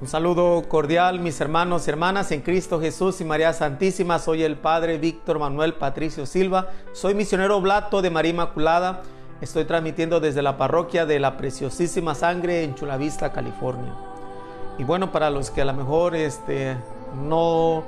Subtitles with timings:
[0.00, 4.18] Un saludo cordial, mis hermanos y hermanas en Cristo Jesús y María Santísima.
[4.18, 6.68] Soy el Padre Víctor Manuel Patricio Silva.
[6.92, 9.02] Soy misionero blato de María Inmaculada.
[9.42, 13.92] Estoy transmitiendo desde la parroquia de la Preciosísima Sangre en Chula Vista, California.
[14.78, 16.78] Y bueno, para los que a lo mejor este,
[17.28, 17.84] no,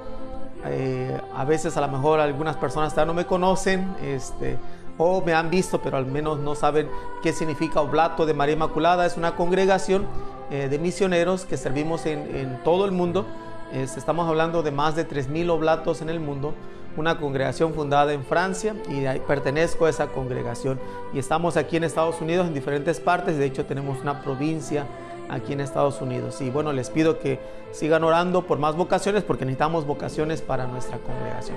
[0.67, 4.59] eh, a veces a lo mejor algunas personas no me conocen, este,
[4.99, 6.89] o me han visto, pero al menos no saben
[7.23, 9.07] qué significa Oblato de María Inmaculada.
[9.07, 10.07] Es una congregación
[10.51, 13.27] eh, de misioneros que servimos en, todo el mundo.
[13.73, 16.55] estamos hablando de más de 3.000 oblatos en el mundo.
[16.95, 20.79] Una congregación fundada en Francia y pertenezco a esa congregación.
[21.15, 23.39] Y estamos aquí en Estados Unidos en diferentes partes.
[23.39, 24.87] De hecho, tenemos una provincia
[25.31, 26.41] aquí en Estados Unidos.
[26.43, 27.41] Y bueno, les pido que
[27.73, 31.57] sigan orando por más vocaciones porque necesitamos vocaciones para nuestra congregación.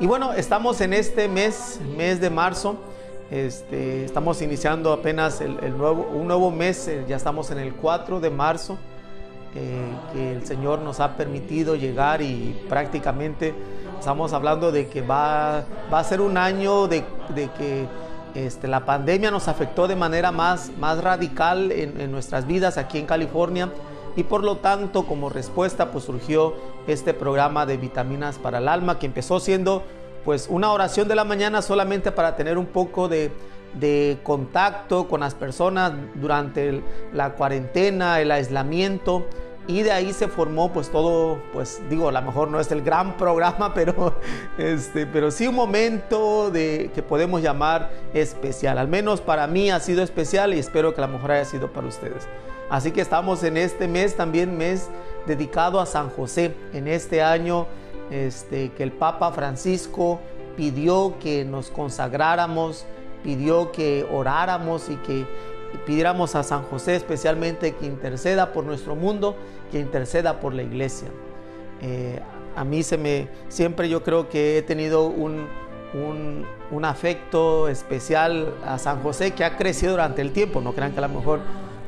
[0.00, 2.76] Y bueno, estamos en este mes, mes de marzo.
[3.30, 8.18] Este, estamos iniciando apenas el, nuevo, un nuevo mes, eh, ya estamos en el 4
[8.18, 8.78] de marzo,
[9.54, 13.52] eh, que el Señor nos ha permitido llegar y prácticamente
[13.98, 17.86] estamos hablando de que va, va a ser un año de, que
[18.34, 22.96] este, la pandemia nos afectó de manera más, más radical en, en, nuestras vidas aquí
[22.96, 23.68] en California
[24.16, 26.54] y por lo tanto como respuesta pues surgió
[26.92, 29.82] este programa de vitaminas para el alma que empezó siendo
[30.24, 33.30] pues una oración de la mañana solamente para tener un poco de,
[34.22, 39.26] contacto con las personas durante la cuarentena, el aislamiento.
[39.66, 42.82] Y de ahí se formó pues todo, pues digo, a lo mejor no es el
[42.82, 44.16] gran programa, pero,
[44.58, 48.78] este, pero sí un momento de, que podemos llamar especial.
[48.78, 51.72] Al menos para mí ha sido especial y espero que a lo mejor haya sido
[51.72, 52.26] para ustedes.
[52.70, 54.88] Así que estamos en este mes, también mes
[55.26, 56.54] dedicado a San José.
[56.72, 57.66] En este año
[58.10, 60.20] este, que el Papa Francisco
[60.56, 62.84] pidió que nos consagráramos,
[63.22, 65.26] pidió que oráramos y que
[65.86, 69.36] pidiéramos a San José especialmente que interceda por nuestro mundo,
[69.70, 71.08] que interceda por la iglesia.
[71.80, 72.20] Eh,
[72.56, 75.46] a mí se me, siempre yo creo que he tenido un,
[75.94, 80.92] un, un afecto especial a San José que ha crecido durante el tiempo, no crean
[80.92, 81.40] que a lo mejor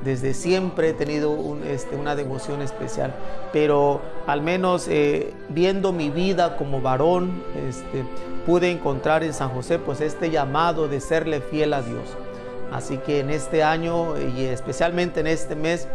[0.05, 3.15] desde siempre he tenido este, una devoción especial,
[3.53, 8.05] pero al menos eh, viendo mi vida como varón, este,
[8.45, 12.17] pude encontrar en San José pues este llamado de serle fiel a Dios.
[12.73, 15.87] Así que en este año y especialmente en este mes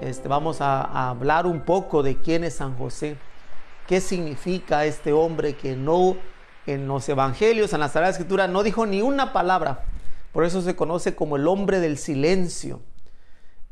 [0.00, 3.16] este, vamos a, hablar un poco de quién es San José,
[3.88, 6.16] qué significa este hombre que no
[6.66, 9.84] en los evangelios, en la Sagrada Escritura, no dijo ni una palabra.
[10.32, 12.80] Por eso se conoce como el hombre del silencio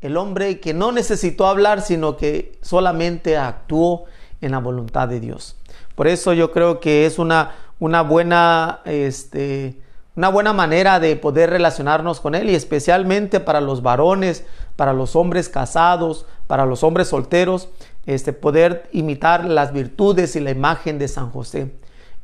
[0.01, 4.05] el hombre que no necesitó hablar, sino que solamente actuó
[4.41, 5.55] en la voluntad de Dios.
[5.95, 9.79] Por eso yo creo que es una, una, buena, este,
[10.15, 14.45] una buena manera de poder relacionarnos con Él y especialmente para los varones,
[14.75, 17.69] para los hombres casados, para los hombres solteros,
[18.05, 21.71] este, poder imitar las virtudes y la imagen de San José.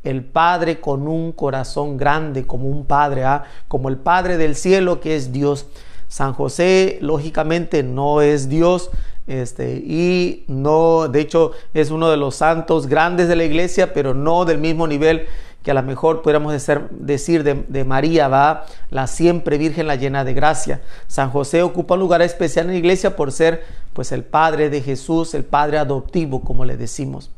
[0.03, 3.43] El Padre con un corazón grande como un Padre, ¿ah?
[3.67, 5.67] como el Padre del cielo que es Dios.
[6.11, 8.91] San José, lógicamente, no es Dios.
[9.27, 14.13] Este, y no, de hecho, es uno de los santos grandes de la iglesia, pero
[14.13, 15.25] no del mismo nivel
[15.63, 16.53] que a lo mejor pudiéramos
[16.89, 20.81] decir de, María, va la siempre Virgen, la llena de gracia.
[21.07, 24.81] San José ocupa un lugar especial en la iglesia por ser pues el Padre de
[24.81, 27.31] Jesús, el Padre adoptivo, como le decimos.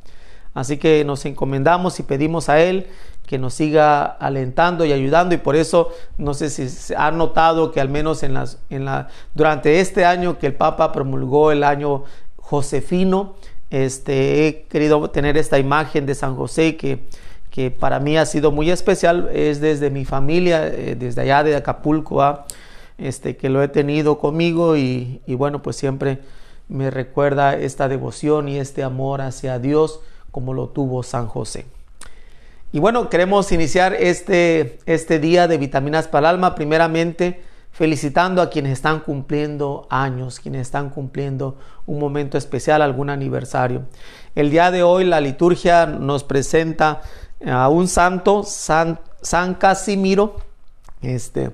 [0.56, 2.88] Así que nos encomendamos y pedimos a Él
[3.26, 7.72] que nos siga alentando y ayudando y por eso no sé si se ha notado
[7.72, 11.64] que al menos en las, en la, durante este año que el Papa promulgó el
[11.64, 12.04] año
[12.38, 13.36] Josefino,
[13.70, 17.08] este, he querido tener esta imagen de San José que,
[17.50, 21.56] que para mí ha sido muy especial, es desde mi familia, eh, desde allá de
[21.56, 22.46] Acapulco, ¿ah?
[22.98, 26.20] este, que lo he tenido conmigo y, y bueno, pues siempre
[26.68, 30.02] me recuerda esta devoción y este amor hacia Dios
[30.32, 31.66] como lo tuvo San José.
[32.74, 38.50] Y bueno, queremos iniciar este, este día de vitaminas para el alma, primeramente felicitando a
[38.50, 41.56] quienes están cumpliendo años, quienes están cumpliendo
[41.86, 43.84] un momento especial, algún aniversario.
[44.34, 47.02] El día de hoy la liturgia nos presenta
[47.46, 50.38] a un santo, San, San Casimiro.
[51.04, 51.52] Este,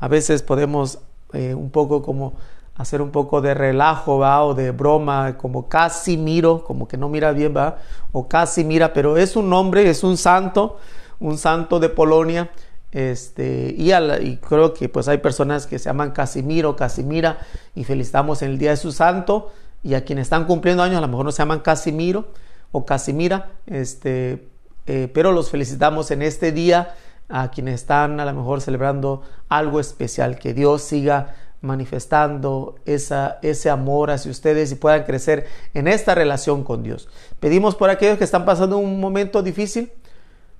[0.00, 0.98] a veces podemos
[1.32, 2.34] eh, un poco como
[2.76, 4.44] hacer un poco de relajo ¿va?
[4.44, 7.78] o de broma, como casi miro, como que no mira bien, ¿va?
[8.12, 10.78] o casi mira, pero es un nombre, es un santo,
[11.20, 12.50] un santo de Polonia.
[12.92, 17.38] Este, y, y creo que pues hay personas que se llaman Casimiro, Casimira,
[17.74, 19.52] y felicitamos en el día de su santo.
[19.82, 22.26] Y a quienes están cumpliendo años, a lo mejor no se llaman Casimiro
[22.72, 24.48] o Casimira, este,
[24.86, 26.94] eh, pero los felicitamos en este día
[27.28, 30.38] a quienes están a lo mejor celebrando algo especial.
[30.38, 31.34] Que Dios siga
[31.66, 37.08] manifestando esa, ese amor hacia ustedes y puedan crecer en esta relación con Dios.
[37.40, 39.92] Pedimos por aquellos que están pasando un momento difícil,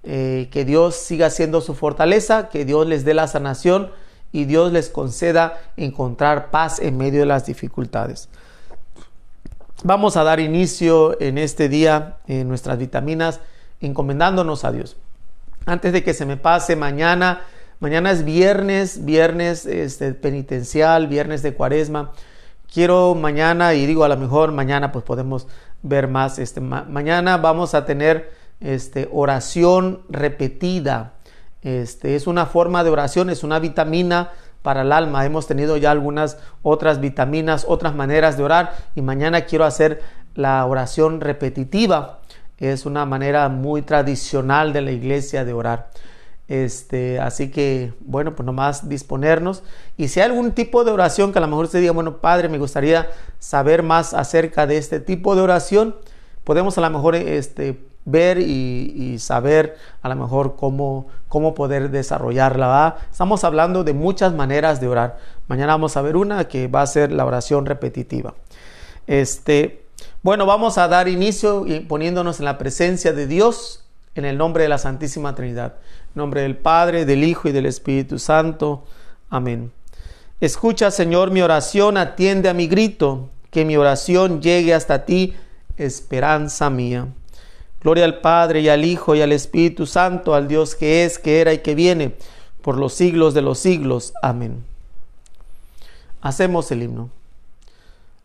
[0.03, 3.91] eh, que Dios siga siendo su fortaleza, que Dios les dé la sanación
[4.33, 8.29] y Dios les conceda encontrar paz en medio de las dificultades.
[9.83, 13.41] Vamos a dar inicio en este día en nuestras vitaminas
[13.81, 14.97] encomendándonos a Dios.
[15.65, 17.43] Antes de que se me pase mañana,
[17.81, 22.13] mañana es viernes, viernes este, penitencial, viernes de cuaresma.
[22.73, 25.47] Quiero mañana, y digo a lo mejor mañana pues podemos
[25.83, 28.31] ver más, este, mañana vamos a tener
[28.61, 31.15] este, oración repetida.
[31.63, 34.31] Este, es una forma de oración, es una vitamina
[34.63, 35.25] para el alma.
[35.25, 40.03] Hemos tenido ya algunas otras vitaminas, otras maneras de orar y mañana quiero hacer
[40.35, 42.21] la oración repetitiva.
[42.59, 45.91] Es una manera muy tradicional de la iglesia de orar.
[46.49, 49.63] Este, así que, bueno, pues nomás disponernos.
[49.97, 52.49] Y si hay algún tipo de oración que a lo mejor usted diga, bueno, Padre,
[52.49, 55.97] me gustaría saber más acerca de este tipo de oración,
[56.45, 62.97] podemos a lo mejor este, ver y, saber a lo mejor cómo, cómo poder desarrollarla.
[63.11, 65.19] Estamos hablando de muchas maneras de orar.
[65.49, 68.35] Mañana vamos a ver una que va a ser la oración repetitiva.
[69.09, 69.85] Este,
[70.23, 73.83] bueno, vamos a dar inicio poniéndonos en la presencia de Dios
[74.15, 75.75] en el nombre de la Santísima Trinidad.
[76.17, 78.85] Nombre del Padre, del Hijo y del Espíritu Santo.
[79.29, 79.71] Amén.
[80.41, 85.35] Escucha, Señor, mi oración, atiende a mi grito, que mi oración llegue hasta ti,
[85.77, 87.07] esperanza mía.
[87.83, 91.43] Gloria al Padre y al Hijo y al Espíritu Santo, al Dios que es, que
[91.43, 92.15] era y que viene,
[92.63, 94.15] por los siglos de los siglos.
[94.23, 94.65] Amén.
[96.23, 97.11] Hacemos el himno.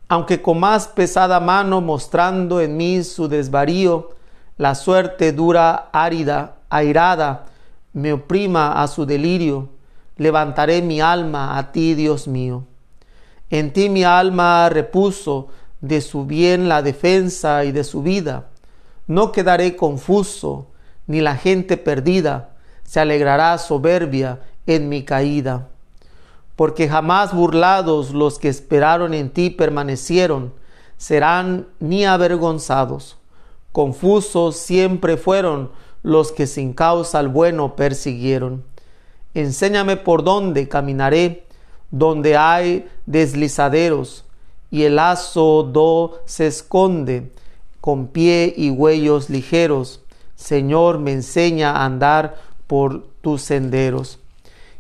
[0.07, 4.11] Aunque con más pesada mano mostrando en mí su desvarío,
[4.57, 7.47] la suerte dura, árida, airada,
[7.93, 9.69] me oprima a su delirio,
[10.17, 12.65] levantaré mi alma a ti, Dios mío.
[13.49, 15.49] En ti mi alma repuso
[15.81, 18.47] de su bien la defensa y de su vida
[19.11, 20.67] no quedaré confuso,
[21.05, 22.51] ni la gente perdida
[22.83, 25.67] se alegrará soberbia en mi caída.
[26.55, 30.53] Porque jamás burlados los que esperaron en ti permanecieron,
[30.95, 33.17] serán ni avergonzados.
[33.73, 35.71] Confusos siempre fueron
[36.03, 38.63] los que sin causa al bueno persiguieron.
[39.33, 41.45] Enséñame por dónde caminaré,
[41.89, 44.25] donde hay deslizaderos,
[44.69, 47.31] y el lazo do se esconde,
[47.81, 50.01] con pie y huellos ligeros.
[50.35, 52.37] Señor, me enseña a andar
[52.67, 54.19] por tus senderos.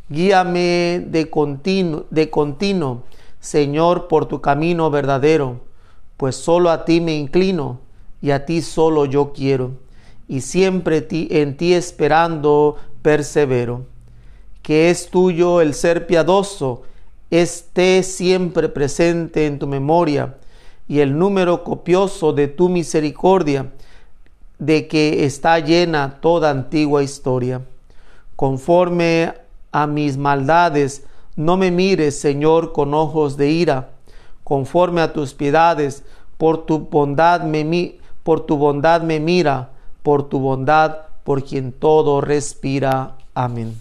[0.09, 3.03] Guíame de continuo, de continuo,
[3.39, 5.61] Señor, por tu camino verdadero,
[6.17, 7.79] pues solo a ti me inclino
[8.21, 9.71] y a ti solo yo quiero,
[10.31, 13.81] y siempre en ti esperando persevero.
[14.61, 16.83] Que es tuyo el ser piadoso,
[17.29, 20.37] esté siempre presente en tu memoria
[20.87, 23.73] y el número copioso de tu misericordia,
[24.57, 27.63] de que está llena toda antigua historia.
[28.37, 29.33] Conforme
[29.73, 31.03] a mis maldades,
[31.35, 33.89] no me mires, Señor, con ojos de ira.
[34.45, 36.05] Conforme a tus piedades,
[36.37, 39.70] por tu bondad me, por tu bondad me mira,
[40.03, 43.15] por tu bondad, por quien todo respira.
[43.33, 43.79] Amén.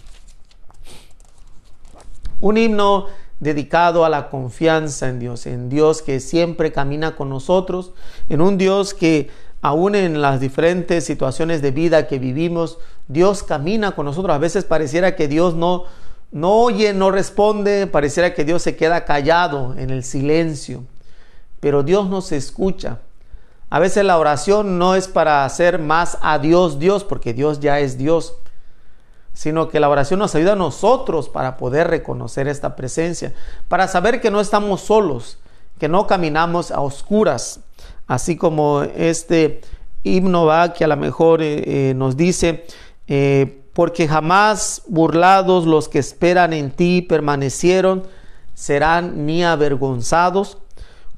[2.39, 3.07] Un himno
[3.39, 7.91] dedicado a la confianza en Dios, en Dios que siempre camina con nosotros,
[8.29, 9.29] en un Dios que
[9.61, 14.35] aún en las diferentes situaciones de vida que vivimos, Dios camina con nosotros.
[14.35, 15.85] A veces pareciera que Dios no,
[16.31, 20.83] no oye, no responde, pareciera que Dios se queda callado en el silencio,
[21.59, 22.99] pero Dios nos escucha.
[23.71, 27.79] A veces la oración no es para hacer más a Dios Dios, porque Dios ya
[27.79, 28.35] es Dios,
[29.31, 33.33] sino que la oración nos ayuda a nosotros para poder reconocer esta presencia,
[33.69, 35.37] para saber que no estamos solos,
[35.79, 37.61] que no caminamos a oscuras,
[38.07, 39.61] así como este
[40.03, 42.65] himno va que a lo mejor eh, eh, nos dice,
[43.07, 48.03] eh, porque jamás burlados los que esperan en ti permanecieron,
[48.53, 50.57] serán ni avergonzados,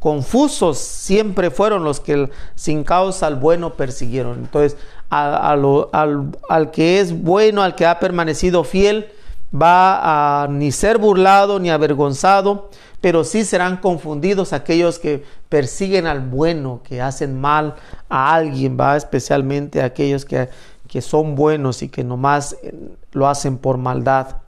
[0.03, 4.39] confusos siempre fueron los que sin causa al bueno persiguieron.
[4.39, 4.77] Entonces,
[5.10, 9.07] al, que es bueno, al que ha permanecido fiel,
[9.55, 12.69] va a ni ser burlado ni avergonzado,
[13.00, 17.75] pero sí serán confundidos aquellos que persiguen al bueno, que hacen mal
[18.10, 20.50] a alguien, va especialmente aquellos que,
[20.89, 22.75] que son buenos y que nomás eh,
[23.13, 24.43] lo hacen por maldad.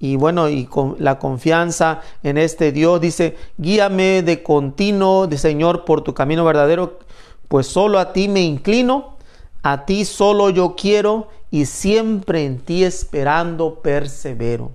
[0.00, 5.84] Y bueno, y con la confianza en este Dios dice, guíame de continuo, de Señor,
[5.84, 6.98] por tu camino verdadero,
[7.46, 9.20] pues solo a ti me inclino
[9.62, 14.72] a ti solo yo quiero y siempre en ti esperando persevero.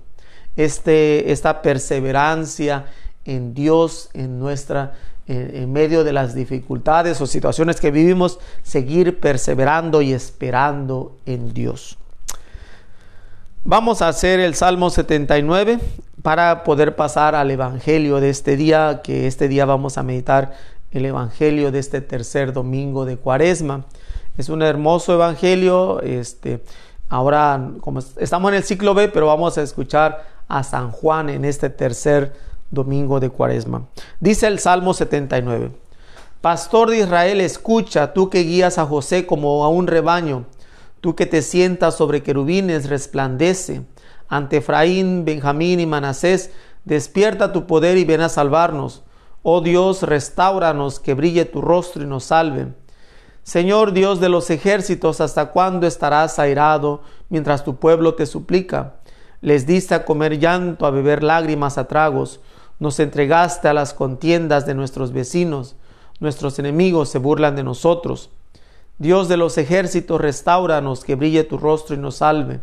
[0.56, 2.86] Este, esta perseverancia
[3.24, 4.94] en Dios, en nuestra
[5.26, 11.98] en, medio de las dificultades o situaciones que vivimos, seguir perseverando y esperando en Dios.
[13.68, 15.80] Vamos a hacer el Salmo 79
[16.22, 20.52] para poder pasar al Evangelio de este día, que este día vamos a meditar
[20.92, 23.84] el Evangelio de este tercer domingo de Cuaresma.
[24.38, 26.62] Es un hermoso Evangelio, este,
[27.08, 31.44] ahora como estamos en el ciclo B, pero vamos a escuchar a San Juan en
[31.44, 32.34] este tercer
[32.70, 33.82] domingo de Cuaresma.
[34.20, 35.72] Dice el Salmo 79.
[36.40, 40.44] Pastor de Israel, escucha, tú que guías a José como a un rebaño,
[41.00, 43.84] tú que te sientas sobre querubines, resplandece.
[44.28, 46.50] Ante Efraín, Benjamín y Manasés,
[46.84, 49.04] despierta tu poder y ven a salvarnos.
[49.42, 52.74] Oh Dios, restauranos, que brille tu rostro y nos salve.
[53.44, 58.96] Señor Dios de los ejércitos, ¿hasta cuándo estarás airado mientras tu pueblo te suplica?
[59.40, 62.40] Les diste a comer llanto, a beber lágrimas a tragos.
[62.80, 65.76] Nos entregaste a las contiendas de nuestros vecinos.
[66.18, 68.30] Nuestros enemigos se burlan de nosotros.
[68.98, 72.60] Dios de los ejércitos, restauranos, que brille tu rostro y nos salve.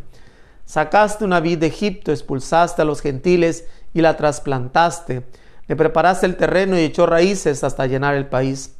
[0.64, 5.24] Sacaste una vid de Egipto, expulsaste a los gentiles y la trasplantaste.
[5.68, 8.74] Le preparaste el terreno y echó raíces hasta llenar el país.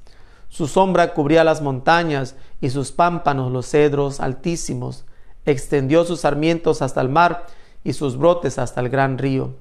[0.48, 5.04] Su sombra cubría las montañas y sus pámpanos los cedros altísimos.
[5.46, 7.46] Extendió sus sarmientos hasta el mar
[7.84, 9.54] y sus brotes hasta el gran río.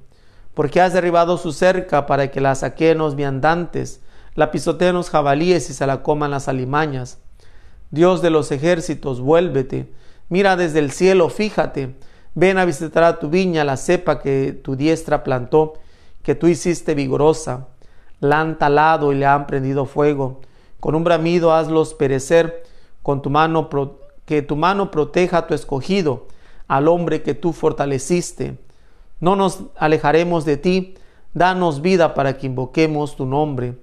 [0.55, 4.01] Porque has derribado su cerca para que la saqueen los viandantes,
[4.33, 7.19] la pisoteen los jabalíes y se la coman las alimañas.
[7.93, 9.87] Dios de los ejércitos, vuélvete,
[10.27, 11.93] mira desde el cielo, fíjate,
[12.33, 15.73] ven a visitar a tu viña, la cepa que tu diestra plantó,
[16.23, 17.67] que tú hiciste vigorosa.
[18.19, 20.41] La han talado y le han prendido fuego.
[20.79, 22.63] Con un bramido hazlos perecer,
[23.03, 23.69] con tu mano
[24.25, 26.25] que tu mano proteja a tu escogido,
[26.67, 28.57] al hombre que tú fortaleciste.
[29.19, 30.95] No nos alejaremos de ti,
[31.35, 33.75] danos vida para que invoquemos tu nombre.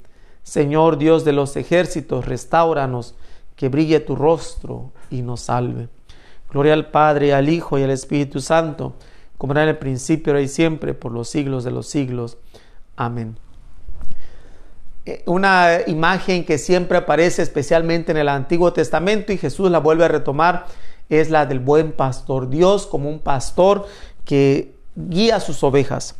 [0.42, 3.14] Señor Dios de los ejércitos, restauranos
[3.60, 5.90] que brille tu rostro y nos salve.
[6.50, 8.94] Gloria al Padre, al Hijo y al Espíritu Santo,
[9.36, 12.38] como era en el principio, ahora y siempre, por los siglos de los siglos.
[12.96, 13.36] Amén.
[15.04, 20.06] Eh, una imagen que siempre aparece especialmente en el Antiguo Testamento y Jesús la vuelve
[20.06, 20.64] a retomar
[21.10, 22.48] es la del buen pastor.
[22.48, 23.86] Dios como un pastor
[24.24, 26.16] que guía a sus ovejas,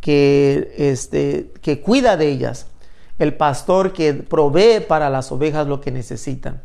[0.00, 2.66] que, este, que cuida de ellas.
[3.20, 6.62] El pastor que provee para las ovejas lo que necesitan.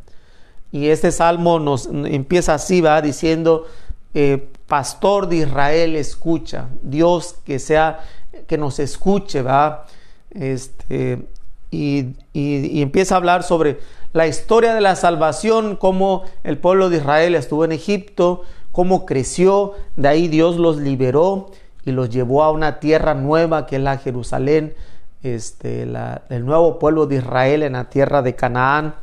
[0.75, 3.65] Y este salmo nos empieza así, va diciendo,
[4.13, 8.01] eh, pastor de Israel, escucha, Dios que sea,
[8.46, 9.86] que nos escuche, va,
[10.32, 11.29] este,
[11.72, 13.79] y, y, empieza a hablar sobre
[14.12, 18.41] la historia de la salvación, cómo el pueblo de Israel estuvo en Egipto,
[18.74, 21.51] cómo creció, de ahí Dios los liberó
[21.86, 24.75] y los llevó a una tierra nueva que es la Jerusalén,
[25.24, 28.96] este, el nuevo pueblo de Israel en la tierra de Canaán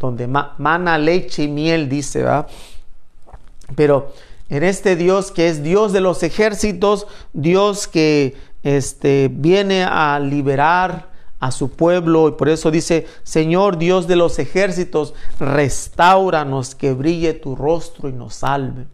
[0.00, 2.46] donde mana leche y miel, dice, ¿va?
[3.76, 4.12] Pero
[4.48, 11.10] en este Dios que es Dios de los ejércitos, Dios que este, viene a liberar
[11.38, 17.34] a su pueblo y por eso dice, Señor Dios de los ejércitos, restauranos, que brille
[17.34, 18.86] tu rostro y nos salve.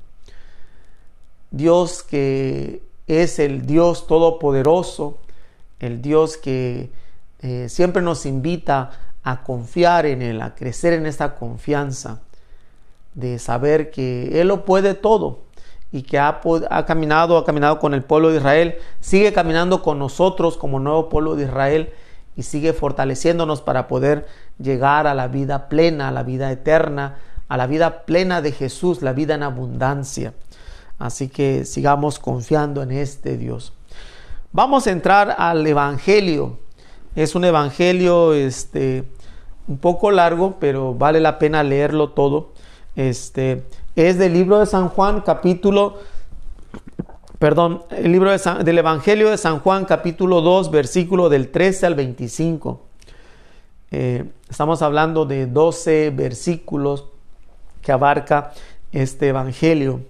[1.51, 5.19] Dios que es el Dios todopoderoso,
[5.79, 6.91] el Dios que
[7.41, 8.91] eh, siempre nos invita
[9.27, 12.21] a confiar en Él, a crecer en esta confianza
[13.15, 15.41] de saber que Él lo puede todo
[15.91, 16.41] y que ha,
[16.71, 21.09] ha, caminado, ha caminado con el pueblo de Israel, sigue caminando con nosotros como nuevo
[21.09, 21.93] pueblo de Israel
[22.37, 24.29] y sigue fortaleciéndonos para poder
[24.61, 27.17] llegar a la vida plena, a la vida eterna,
[27.49, 30.35] a la vida plena de Jesús, la vida en abundancia.
[31.01, 33.73] Así que sigamos confiando en este Dios.
[34.53, 36.61] Vamos a entrar al Evangelio.
[37.17, 39.05] Es un Evangelio este,
[39.69, 42.53] un poco largo, pero vale la pena leerlo todo.
[42.95, 45.99] Este es del libro de San Juan, capítulo,
[47.39, 52.81] perdón, el libro del Evangelio de San Juan, capítulo 2, versículo del 13 al 25.
[53.91, 57.07] Eh, estamos hablando de 12 versículos
[57.83, 58.53] que abarca
[58.93, 60.01] este Evangelio.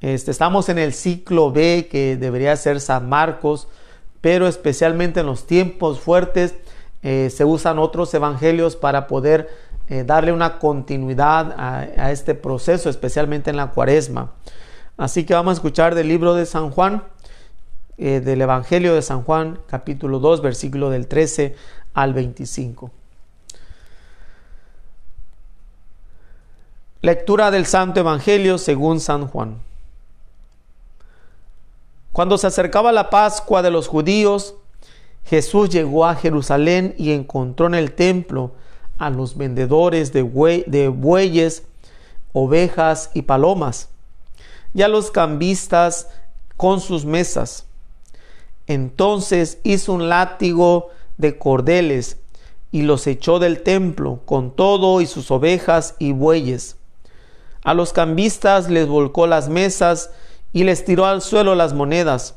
[0.00, 3.68] Este, estamos en el ciclo B que debería ser San Marcos,
[4.20, 6.54] pero especialmente en los tiempos fuertes
[7.02, 9.48] eh, se usan otros evangelios para poder
[9.88, 14.32] eh, darle una continuidad a, este proceso, especialmente en la cuaresma.
[14.96, 17.02] Así que vamos a escuchar del libro de San Juan,
[17.98, 21.56] eh, del Evangelio de San Juan, capítulo 2, versículo del 13
[21.94, 22.90] al 25.
[27.00, 29.58] Lectura del Santo Evangelio según San Juan.
[32.12, 34.54] Cuando se acercaba la Pascua de los judíos,
[35.24, 38.52] Jesús llegó a Jerusalén y encontró en el templo
[38.98, 41.64] a los vendedores de, bueyes,
[42.32, 43.88] ovejas y palomas,
[44.74, 46.08] y a los cambistas
[46.56, 47.66] con sus mesas.
[48.66, 52.18] Entonces hizo un látigo de cordeles
[52.70, 56.76] y los echó del templo con todo y sus ovejas y bueyes.
[57.64, 60.10] A los cambistas les volcó las mesas
[60.52, 62.36] y les tiró al suelo las monedas.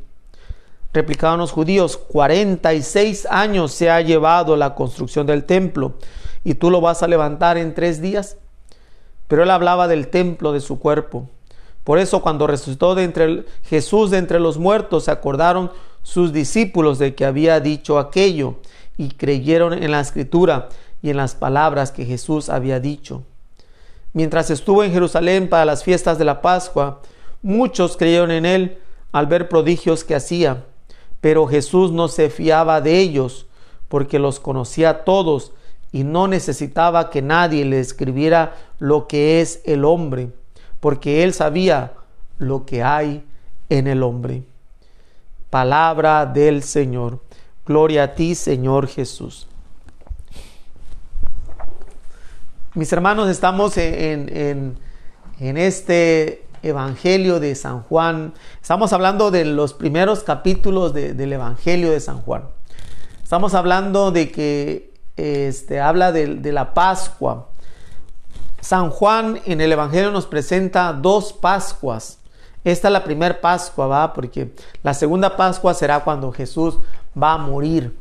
[0.93, 5.93] Replicaban los judíos, 46 años se ha llevado la construcción del templo
[6.43, 8.37] y tú lo vas a levantar en tres días.
[9.27, 11.29] Pero él hablaba del templo de su cuerpo.
[11.83, 15.71] Por eso cuando resucitó de entre Jesús de entre los muertos, se acordaron
[16.03, 18.55] sus discípulos de que había dicho aquello
[18.97, 20.69] y creyeron en la escritura
[21.01, 23.23] y en las palabras que Jesús había dicho.
[24.13, 27.01] Mientras estuvo en Jerusalén para las fiestas de la Pascua,
[27.41, 28.77] muchos creyeron en él
[29.11, 30.65] al ver prodigios que hacía,
[31.21, 33.47] pero Jesús no se fiaba de ellos
[33.87, 35.53] porque los conocía todos
[35.91, 40.29] y no necesitaba que nadie le escribiera lo que es el hombre,
[40.79, 41.93] porque él sabía
[42.37, 43.23] lo que hay
[43.69, 44.43] en el hombre.
[45.49, 47.19] Palabra del Señor.
[47.65, 49.47] Gloria a ti, Señor Jesús.
[52.73, 54.77] Mis hermanos, estamos en,
[55.39, 58.33] este Evangelio de San Juan.
[58.61, 62.43] Estamos hablando de los primeros capítulos del Evangelio de San Juan.
[63.23, 67.49] Estamos hablando de que este, habla de, la Pascua.
[68.59, 72.19] San Juan en el Evangelio nos presenta dos Pascuas.
[72.63, 74.13] Esta es la primera Pascua, ¿va?
[74.13, 76.77] Porque la segunda Pascua será cuando Jesús
[77.21, 77.97] va a morir.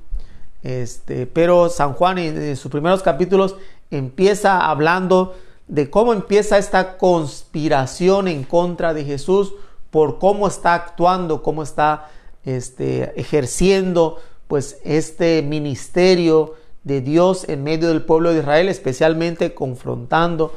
[0.63, 3.57] Este, pero San Juan en, sus primeros capítulos
[3.91, 5.35] empieza hablando
[5.71, 9.55] de cómo empieza esta conspiración en contra de Jesús
[9.91, 12.11] por cómo está actuando, cómo está
[12.45, 20.53] este, ejerciendo pues este ministerio de Dios en medio del pueblo de Israel, especialmente confrontando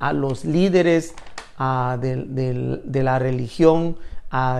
[0.00, 1.14] a los líderes
[2.00, 3.96] de, la religión,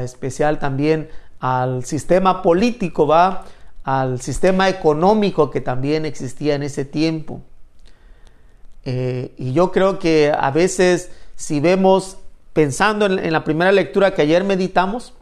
[0.01, 1.09] especial también
[1.41, 3.45] al sistema político, va
[3.83, 7.41] al sistema económico que también existía en ese tiempo.
[8.89, 12.19] Eh, y yo creo que a veces si vemos,
[12.53, 15.13] pensando en, la primera lectura que ayer meditamos,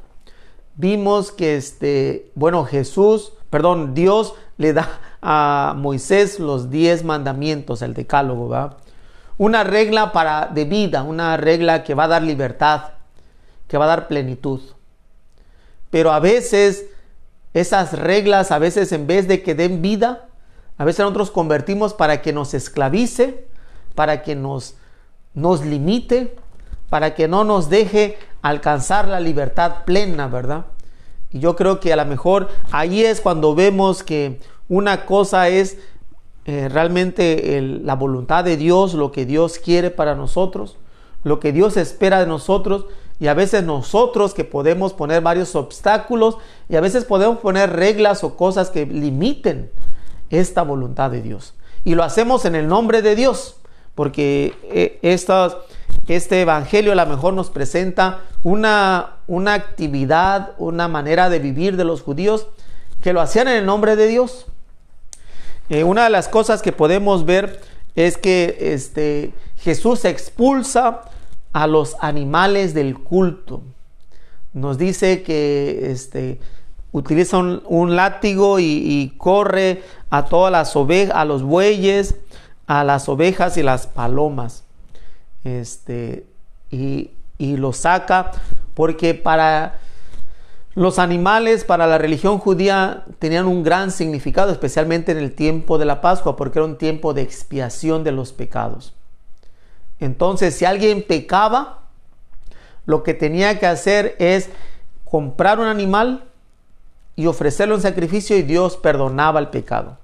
[0.77, 7.95] vimos que este, bueno, Jesús, perdón, Dios le da a Moisés los diez mandamientos, el
[7.95, 8.77] decálogo, ¿va?
[9.39, 12.91] una regla para, de vida, una regla que va a dar libertad,
[13.67, 14.61] que va a dar plenitud.
[15.91, 16.85] Pero a veces
[17.55, 20.29] esas reglas, a veces en vez de que den vida,
[20.77, 23.47] a veces nosotros convertimos para que nos esclavice,
[23.95, 24.77] para que nos,
[25.35, 26.37] nos limite,
[26.91, 30.67] para que no nos deje alcanzar la libertad plena, ¿verdad?
[31.31, 35.79] Y yo creo que a lo mejor ahí es cuando vemos que una cosa es
[36.47, 40.77] eh, realmente la voluntad de Dios, lo que Dios quiere para nosotros,
[41.23, 42.87] lo que Dios espera de nosotros.
[43.19, 46.37] Y a veces nosotros que podemos poner varios obstáculos
[46.69, 49.71] y a veces podemos poner reglas o cosas que limiten
[50.31, 51.55] esta voluntad de Dios.
[51.85, 53.57] Y lo hacemos en el nombre de Dios,
[53.95, 54.99] porque eh,
[56.09, 61.85] este Evangelio a lo mejor nos presenta una, una actividad, una manera de vivir de
[61.85, 62.49] los judíos
[63.03, 64.47] que lo hacían en el nombre de Dios.
[65.69, 67.61] Eh, una de las cosas que podemos ver
[67.95, 71.03] es que este, Jesús expulsa
[71.53, 73.63] a los animales del culto.
[74.53, 76.39] Nos dice que este,
[76.93, 82.17] utiliza un, látigo y, corre a todas las ovejas, a los bueyes,
[82.67, 84.65] a las ovejas y las palomas.
[85.45, 86.27] Este,
[86.71, 88.33] y, y lo saca
[88.75, 89.79] porque para
[90.75, 95.85] los animales para la religión judía tenían un gran significado, especialmente en el tiempo de
[95.85, 98.93] la Pascua, porque era un tiempo de expiación de los pecados.
[100.01, 101.85] Entonces, si alguien pecaba,
[102.87, 104.51] lo que tenía que hacer es
[105.05, 106.25] comprar un animal
[107.15, 109.99] y ofrecerlo en sacrificio y Dios perdonaba el pecado.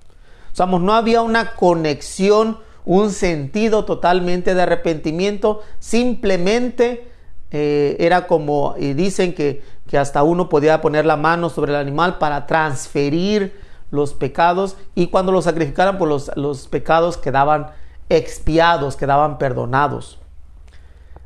[0.58, 7.08] No había una conexión, un sentido totalmente de arrepentimiento, simplemente
[7.50, 11.78] eh, era como, y dicen que, que hasta uno podía poner la mano sobre el
[11.78, 13.58] animal para transferir
[13.90, 17.70] los pecados y cuando los sacrificaran, pues los, los pecados quedaban
[18.08, 20.18] expiados, quedaban perdonados.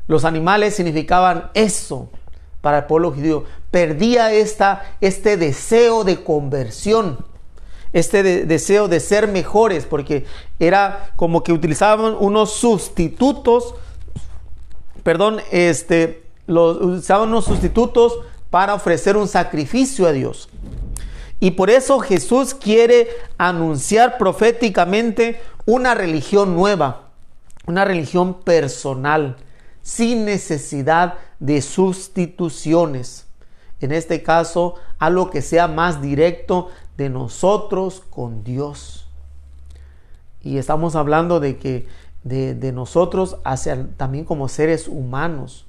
[0.07, 2.11] Los animales significaban eso
[2.61, 3.45] para el pueblo judío.
[3.71, 7.25] Perdía esta, este deseo de conversión,
[7.95, 10.27] este deseo de ser mejores, porque
[10.59, 13.77] era como que utilizaban unos sustitutos,
[15.05, 18.19] perdón, este, los, utilizaban unos sustitutos
[18.51, 20.49] para ofrecer un sacrificio a Dios.
[21.39, 27.11] Y por eso Jesús quiere anunciar proféticamente una religión nueva,
[27.67, 29.37] una religión personal,
[29.83, 33.27] sin necesidad de sustituciones.
[33.81, 39.09] En este caso, algo que sea más directo de nosotros con Dios.
[40.43, 41.87] Y estamos hablando de que
[42.23, 45.67] de, nosotros hacia también como seres humanos.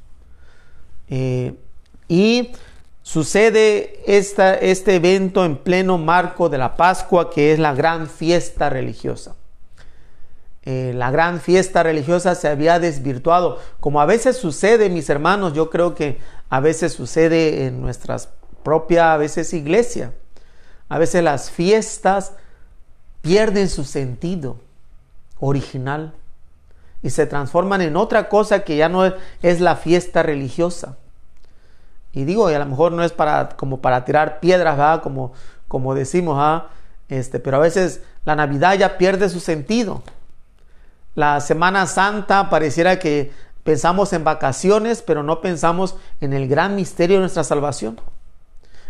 [1.10, 1.56] Eh,
[2.08, 2.52] y
[3.02, 8.70] sucede esta, este evento en pleno marco de la Pascua, que es la gran fiesta
[8.70, 9.36] religiosa.
[10.64, 15.70] Eh, la gran fiesta religiosa se había desvirtuado, como a veces sucede, mis hermanos, yo
[15.70, 16.18] creo que
[16.50, 18.30] a veces sucede en nuestras
[18.64, 20.14] propia, a veces iglesia.
[20.90, 22.34] A veces las fiestas
[23.22, 24.58] pierden su sentido
[25.40, 26.14] original
[27.02, 30.98] y se transforman en otra cosa que ya no es, la fiesta religiosa.
[32.14, 35.34] Y digo, y a lo mejor no es para como para tirar piedras, Como,
[35.68, 36.64] como decimos,
[37.10, 40.02] Este, pero a veces la Navidad ya pierde su sentido.
[41.14, 43.32] La Semana Santa pareciera que
[43.64, 48.00] pensamos en vacaciones, pero no pensamos en el gran misterio de nuestra salvación.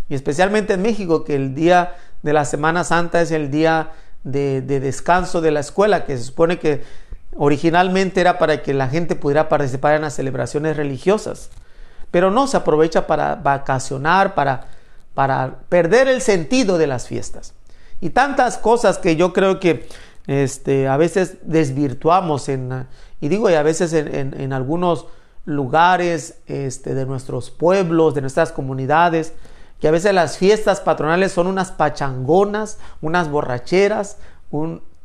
[0.10, 3.92] Y especialmente en México, que el día de la Semana Santa es el día
[4.24, 6.84] de, descanso de la escuela, que se supone que
[7.36, 11.50] originalmente era para que la gente pudiera participar en las celebraciones religiosas.
[12.12, 14.68] Pero no, se aprovecha para vacacionar, para,
[15.14, 17.54] para perder el sentido de las fiestas.
[18.02, 19.88] Y tantas cosas que yo creo que
[20.28, 22.88] este, a veces desvirtuamos en,
[23.22, 25.08] y digo, y a veces en, algunos
[25.46, 29.34] lugares este, de nuestros pueblos, de nuestras comunidades,
[29.80, 34.18] que a veces las fiestas patronales son unas pachangonas, unas borracheras,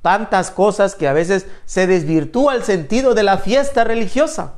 [0.03, 4.55] tantas cosas que a veces se desvirtúa el sentido de la fiesta religiosa.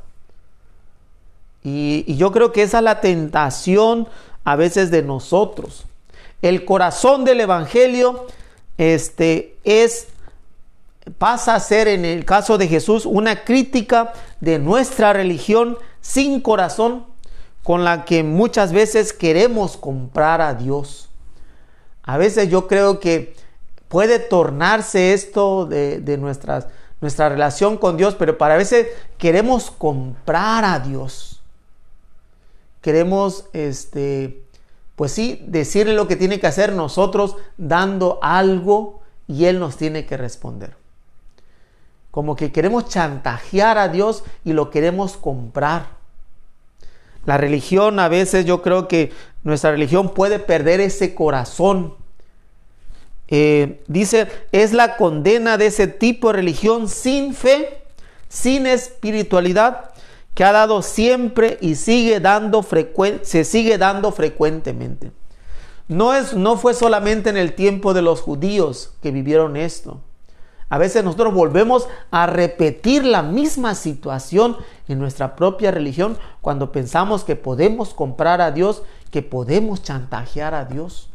[1.64, 4.09] Y, y yo creo que esa es la tentación
[4.44, 5.85] a veces de nosotros.
[6.42, 8.27] El corazón del Evangelio
[8.77, 10.09] este, es
[11.18, 17.07] pasa a ser en el caso de Jesús una crítica de nuestra religión sin corazón
[17.62, 21.09] con la que muchas veces queremos comprar a Dios.
[22.03, 23.35] A veces yo creo que
[23.88, 26.66] puede tornarse esto de, nuestras,
[27.01, 31.42] nuestra relación con Dios, pero para veces queremos comprar a Dios.
[32.81, 34.42] Queremos, este,
[34.96, 40.05] pues sí, decirle lo que tiene que hacer nosotros dando algo y Él nos tiene
[40.05, 40.75] que responder.
[42.11, 46.02] Como que queremos chantajear a Dios y lo queremos comprar.
[47.25, 49.13] La religión a veces yo creo que
[49.45, 51.95] nuestra religión puede perder ese corazón.
[53.29, 57.83] Eh, dice, es la condena de ese tipo de religión sin fe,
[58.29, 59.91] sin espiritualidad,
[60.35, 62.67] que ha dado siempre y sigue dando
[63.23, 65.13] se sigue dando frecuentemente.
[65.89, 70.01] No, es, no fue solamente en el tiempo de los judíos que vivieron esto.
[70.73, 74.57] A veces nosotros volvemos a repetir la misma situación
[74.89, 80.65] en nuestra propia religión cuando pensamos que podemos comprar a Dios, que podemos chantajear a
[80.65, 81.11] Dios.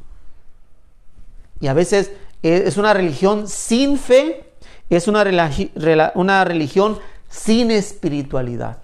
[1.59, 2.11] Y a veces
[2.43, 4.45] eh, es una religión sin fe,
[4.91, 5.25] es una,
[6.13, 8.77] una religión sin espiritualidad.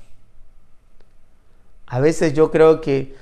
[1.86, 3.16] A veces yo creo que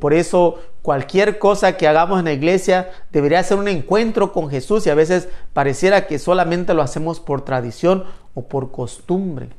[0.00, 4.86] por eso cualquier cosa que hagamos en la iglesia debería ser un encuentro con Jesús
[4.86, 9.50] y a veces pareciera que solamente lo hacemos por tradición o por costumbre.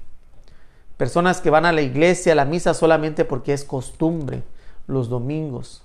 [0.98, 4.41] Personas que van a la iglesia, a la misa solamente porque es costumbre
[4.88, 5.84] los domingos,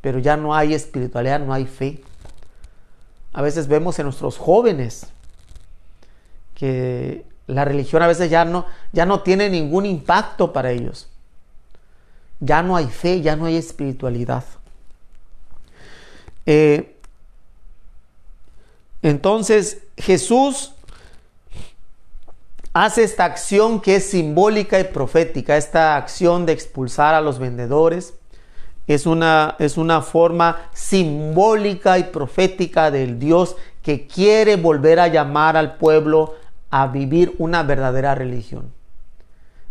[0.00, 2.02] pero ya no hay espiritualidad, no hay fe.
[3.32, 5.06] A veces vemos en nuestros jóvenes
[6.56, 11.08] que la religión a veces ya no, ya no tiene ningún impacto para ellos
[12.44, 14.44] ya no hay fe, ya no hay espiritualidad.
[16.46, 16.96] Eh,
[19.02, 20.72] entonces Jesús
[22.72, 28.14] hace esta acción que es simbólica y profética, esta acción de expulsar a los vendedores.
[28.86, 35.56] Es una, es una forma simbólica y profética del Dios que quiere volver a llamar
[35.56, 36.34] al pueblo
[36.70, 38.72] a vivir una verdadera religión.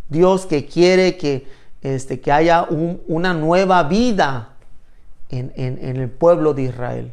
[0.09, 1.45] Dios que quiere que
[1.83, 4.49] este, que haya una nueva vida
[5.29, 7.11] en, el pueblo de Israel.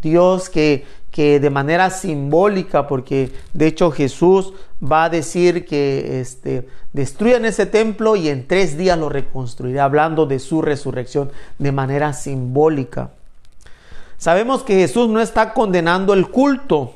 [0.00, 7.44] Dios que, de manera simbólica, porque de hecho Jesús va a decir que este, destruyan
[7.44, 13.10] ese templo y en tres días lo reconstruirá, hablando de su resurrección de manera simbólica.
[14.16, 16.94] Sabemos que Jesús no está condenando el culto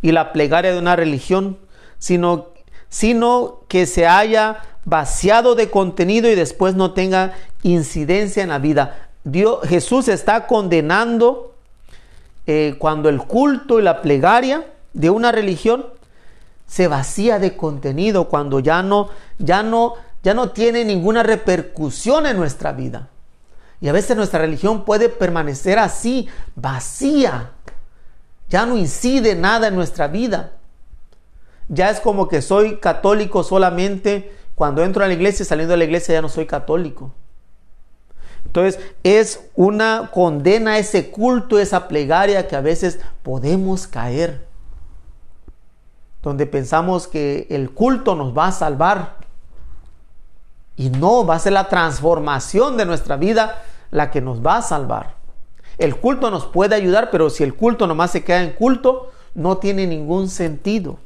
[0.00, 1.58] y la plegaria de una religión,
[1.98, 2.51] sino,
[2.92, 9.08] sino que se haya vaciado de contenido y después no tenga incidencia en la vida.
[9.24, 11.54] Dios, Jesús está condenando
[12.46, 15.86] eh, cuando el culto y la plegaria de una religión
[16.66, 22.36] se vacía de contenido, cuando ya no, ya no, ya no tiene ninguna repercusión en
[22.36, 23.08] nuestra vida.
[23.80, 27.52] Y a veces nuestra religión puede permanecer así, vacía.
[28.50, 30.52] Ya no incide nada en nuestra vida.
[31.68, 35.78] Ya es como que soy católico solamente cuando entro a la iglesia y saliendo de
[35.78, 37.12] la iglesia ya no soy católico.
[38.44, 44.46] Entonces es una condena ese culto, esa plegaria que a veces podemos caer.
[46.22, 49.16] Donde pensamos que el culto nos va a salvar.
[50.76, 54.62] Y no, va a ser la transformación de nuestra vida la que nos va a
[54.62, 55.14] salvar.
[55.78, 59.58] El culto nos puede ayudar, pero si el culto nomás se queda en culto, no
[59.58, 60.98] tiene ningún sentido.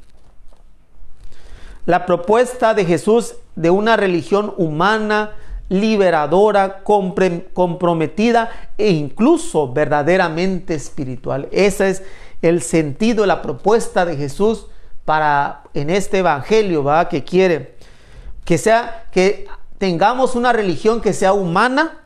[1.87, 5.33] La propuesta de Jesús de una religión humana,
[5.69, 11.49] liberadora, comprometida e incluso verdaderamente espiritual.
[11.53, 12.03] Ese es
[12.43, 14.67] el sentido, la propuesta de Jesús
[15.05, 17.09] para en este evangelio, ¿va?
[17.09, 17.77] Que quiere
[18.45, 19.47] que sea que
[19.79, 21.99] tengamos una religión que sea humana,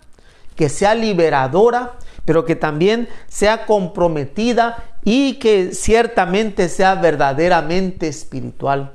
[0.56, 8.92] que sea liberadora, pero que también sea comprometida y que ciertamente sea verdaderamente espiritual.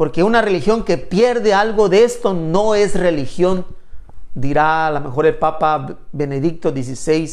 [0.00, 3.66] Porque una religión que pierde algo de esto no es religión,
[4.34, 7.30] dirá a lo mejor el Papa Benedicto XVI.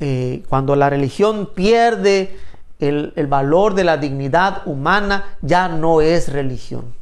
[0.00, 2.36] Eh, cuando la religión pierde
[2.78, 6.94] el, valor de la dignidad humana, ya no es religión.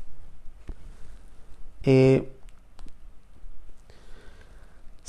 [1.82, 2.30] Eh,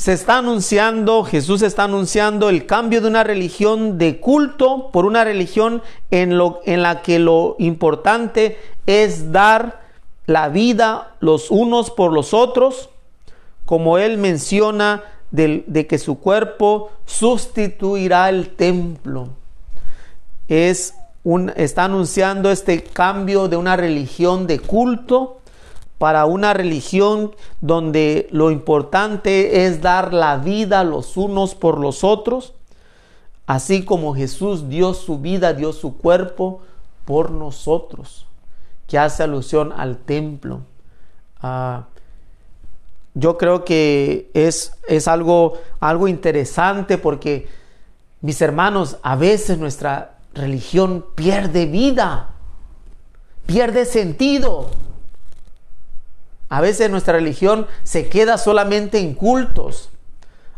[0.01, 5.23] se está anunciando, Jesús está anunciando el cambio de una religión de culto por una
[5.23, 9.81] religión en, lo, en la que lo importante es dar
[10.25, 12.89] la vida los unos por los otros,
[13.67, 19.27] como él menciona de, de que su cuerpo sustituirá el templo.
[20.47, 25.40] Es un, está anunciando este cambio de una religión de culto
[26.01, 32.55] para una religión donde lo importante es dar la vida los unos por los otros,
[33.45, 36.61] así como Jesús dio su vida, dio su cuerpo
[37.05, 38.25] por nosotros,
[38.87, 40.61] que hace alusión al templo.
[41.39, 41.85] Ah,
[43.13, 47.47] yo creo que es, es algo, algo interesante porque,
[48.21, 52.31] mis hermanos, a veces nuestra religión pierde vida,
[53.45, 54.71] pierde sentido.
[56.51, 59.89] A veces nuestra religión se queda solamente en cultos.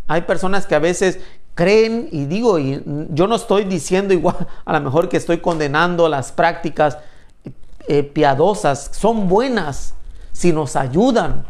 [0.07, 1.19] Hay personas que a veces
[1.53, 6.09] creen, y digo, y yo no estoy diciendo igual, a lo mejor que estoy condenando
[6.09, 6.97] las prácticas
[7.87, 9.93] eh, piadosas, son buenas
[10.31, 11.45] si nos ayudan.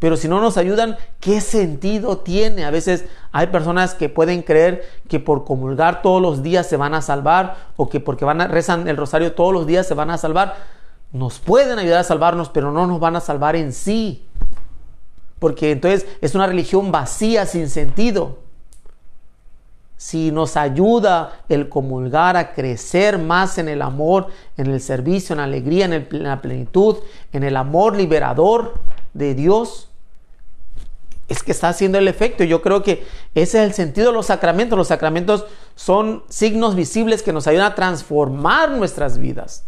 [0.00, 2.64] Pero si no nos ayudan, ¿qué sentido tiene?
[2.64, 6.94] A veces hay personas que pueden creer que por comulgar todos los días se van
[6.94, 10.10] a salvar o que porque van a rezan el rosario todos los días se van
[10.10, 10.79] a salvar
[11.12, 14.26] nos pueden ayudar a salvarnos, pero no nos van a salvar en sí.
[15.38, 18.38] Porque entonces es una religión vacía, sin sentido.
[19.96, 25.38] Si nos ayuda el comulgar a crecer más en el amor, en el servicio, en
[25.38, 26.98] la alegría, en, la plenitud,
[27.32, 28.74] en el amor liberador
[29.12, 29.88] de Dios,
[31.28, 32.44] es que está haciendo el efecto.
[32.44, 34.76] Yo creo que ese es el sentido de los sacramentos.
[34.76, 35.44] Los sacramentos
[35.74, 39.64] son signos visibles que nos ayudan a transformar nuestras vidas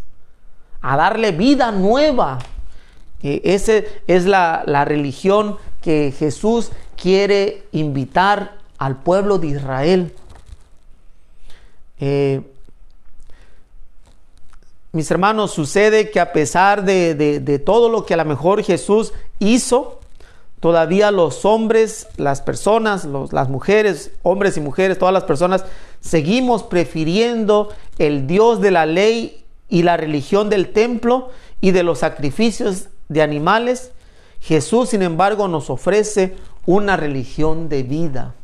[0.83, 2.39] a darle vida nueva.
[3.23, 10.13] Esa es la, religión que Jesús quiere invitar al pueblo de Israel.
[11.99, 12.41] Eh,
[14.91, 20.01] mis hermanos, sucede que a pesar de, todo lo que a lo mejor Jesús hizo,
[20.59, 25.63] todavía los hombres, las personas, las mujeres, hombres y mujeres, todas las personas,
[26.01, 29.42] seguimos prefiriendo el Dios de la ley
[29.73, 33.91] y la religión del templo y de los sacrificios de animales,
[34.39, 36.35] Jesús, sin embargo, nos ofrece
[36.67, 38.35] una religión de vida.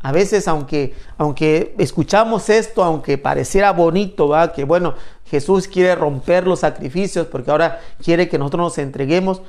[0.00, 4.54] A veces, aunque, aunque escuchamos esto, aunque pareciera bonito, ¿va?
[4.54, 4.94] que bueno,
[5.26, 9.42] Jesús quiere romper los sacrificios porque ahora quiere que nosotros nos entreguemos,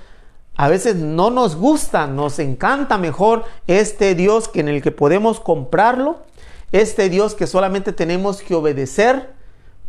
[0.58, 5.40] a veces no nos gusta, nos encanta mejor este Dios que en el que podemos
[5.40, 6.18] comprarlo,
[6.74, 9.39] Este Dios que solamente tenemos que obedecer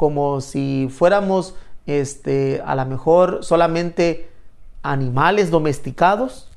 [0.00, 4.30] como si fuéramos este, a lo mejor solamente
[4.82, 6.48] animales domesticados,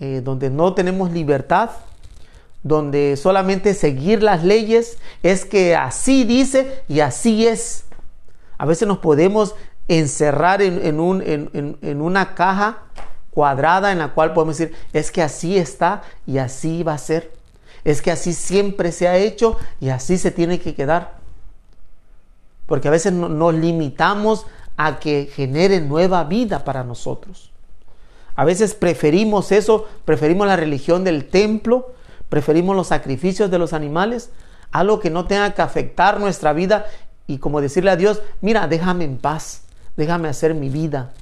[0.00, 1.68] eh, donde no tenemos libertad,
[2.62, 7.84] donde solamente seguir las leyes es que así dice y así es.
[8.56, 9.54] A veces nos podemos
[9.86, 12.84] encerrar en, un, en, una caja
[13.30, 17.30] cuadrada en la cual podemos decir, es que así está y así va a ser.
[17.84, 21.20] Es que así siempre se ha hecho y así se tiene que quedar.
[22.72, 24.46] Porque a veces nos limitamos
[24.78, 27.52] a que genere nueva vida para nosotros.
[28.34, 31.92] A veces preferimos eso, preferimos la religión del templo,
[32.30, 34.30] preferimos los sacrificios de los animales,
[34.70, 36.86] algo que no tenga que afectar nuestra vida
[37.26, 39.64] y como decirle a Dios, mira, déjame en paz,
[39.98, 41.12] déjame hacer mi vida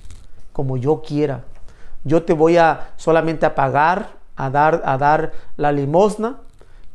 [0.53, 1.43] como yo quiera.
[2.05, 6.37] Yo te voy a solamente a pagar, a dar, a dar la limosna,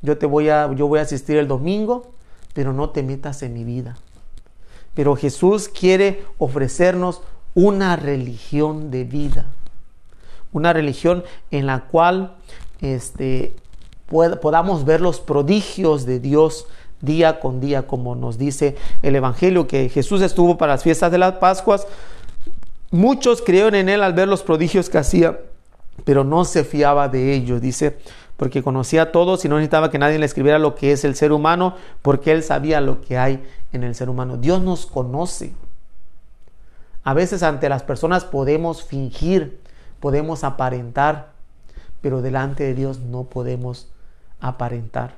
[0.02, 2.14] yo te voy a, yo voy a asistir el domingo,
[2.54, 3.98] pero no te metas en mi vida.
[4.96, 7.22] Pero Jesús quiere ofrecernos
[7.54, 9.46] una religión de vida,
[10.52, 12.36] una religión en la cual
[12.82, 13.56] este,
[14.42, 16.68] podamos ver los prodigios de Dios
[17.02, 21.18] día con día, como nos dice el Evangelio, que Jesús estuvo para las fiestas de
[21.18, 21.88] las Pascuas.
[22.92, 25.40] Muchos creyeron en él al ver los prodigios que hacía,
[26.04, 27.98] pero no se fiaba de ellos, dice,
[28.38, 31.16] porque conocía a todos y no necesitaba que nadie le escribiera lo que es el
[31.16, 34.38] ser humano, porque él sabía lo que hay en el ser humano.
[34.38, 35.54] Dios nos conoce.
[37.04, 39.60] A veces ante las personas podemos fingir,
[40.00, 41.30] podemos aparentar,
[42.02, 43.90] pero delante de Dios no podemos
[44.40, 45.16] aparentar.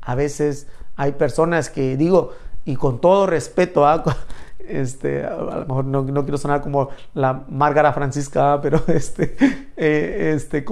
[0.00, 2.32] A veces hay personas que digo,
[2.64, 4.04] y con todo respeto, ¿ah?
[4.68, 9.36] este, a lo mejor no, quiero sonar como la Márgara Francisca, pero este,
[9.76, 10.64] eh, este,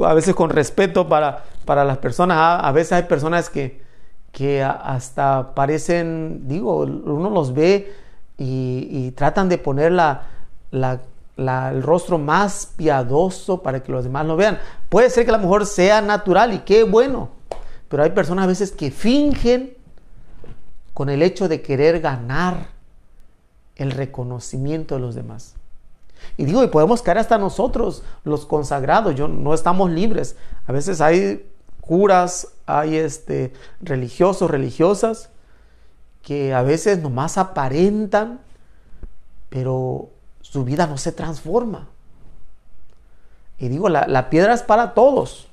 [0.00, 2.60] a veces con respeto para, para las personas, ¿ah?
[2.60, 3.82] a veces hay personas que,
[4.32, 7.92] que hasta parecen, digo, uno los ve
[8.38, 10.22] y, tratan de poner la,
[10.72, 14.58] el rostro más piadoso para que los demás lo vean.
[14.88, 17.28] Puede ser que a lo mejor sea natural y qué bueno,
[17.88, 19.76] pero hay personas a veces que fingen
[20.94, 22.71] con el hecho de querer ganar
[23.76, 25.54] el reconocimiento de los demás.
[26.36, 30.36] Y digo, y podemos caer hasta nosotros, los consagrados, yo, no estamos libres.
[30.66, 31.48] A veces hay
[31.80, 35.30] curas, hay este, religiosos, religiosas,
[36.22, 38.40] que a veces nomás aparentan,
[39.48, 40.08] pero
[40.40, 41.88] su vida no se transforma.
[43.58, 45.48] Y digo, la, piedra es para todos.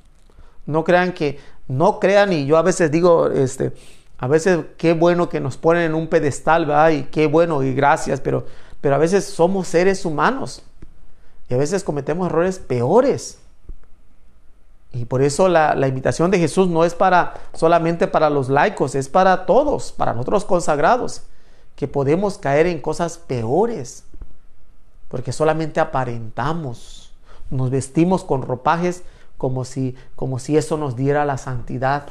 [0.66, 3.74] No crean que, no crean, y yo a veces digo, este,
[4.20, 6.90] a veces qué bueno que nos ponen en un pedestal, ¿verdad?
[6.90, 8.46] Y qué bueno y gracias, pero,
[8.82, 10.62] pero a veces somos seres humanos.
[11.48, 13.40] Y a veces cometemos errores peores.
[14.92, 18.94] Y por eso la, la, invitación de Jesús no es para solamente para los laicos,
[18.96, 21.24] es para todos, para nosotros consagrados,
[21.76, 24.04] que podemos caer en cosas peores,
[25.08, 27.14] porque solamente aparentamos,
[27.52, 29.04] nos vestimos con ropajes
[29.38, 32.08] como si, como si eso nos diera la santidad.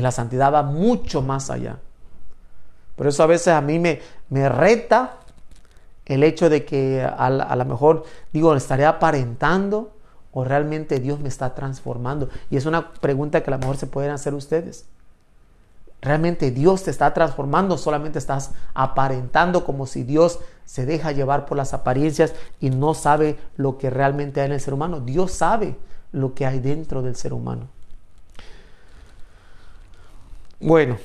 [0.00, 1.78] La santidad va mucho más allá.
[2.96, 5.16] Por eso a veces a mí me, me reta
[6.06, 9.92] el hecho de que a, a lo mejor digo, estaré aparentando
[10.32, 12.28] o realmente Dios me está transformando?
[12.50, 14.86] Y es una pregunta que a lo mejor se pueden hacer ustedes.
[16.00, 17.76] ¿Realmente Dios te está transformando?
[17.76, 23.38] Solamente estás aparentando como si Dios se deja llevar por las apariencias y no sabe
[23.56, 25.00] lo que realmente hay en el ser humano.
[25.00, 25.76] Dios sabe
[26.12, 27.68] lo que hay dentro del ser humano.
[30.60, 30.98] Bueno,